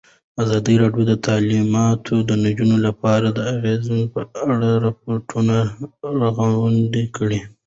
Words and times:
ازادي 0.43 0.75
راډیو 0.81 1.03
د 1.07 1.13
تعلیمات 1.27 2.03
د 2.29 2.31
نجونو 2.43 2.77
لپاره 2.87 3.27
د 3.31 3.39
اغېزو 3.53 3.99
په 4.13 4.21
اړه 4.49 4.69
ریپوټونه 4.85 5.55
راغونډ 6.19 6.93
کړي. 7.17 7.39